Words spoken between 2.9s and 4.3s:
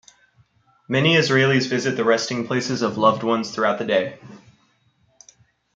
loved ones throughout the day.